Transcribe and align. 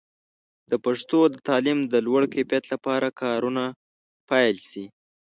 د 0.71 0.73
پښتو 0.85 1.19
د 1.29 1.35
تعلیم 1.47 1.79
د 1.93 1.95
لوړ 2.05 2.21
کیفیت 2.33 2.63
لپاره 2.73 3.07
کارونه 3.21 3.63
پیل 4.29 4.57
شي. 4.69 4.85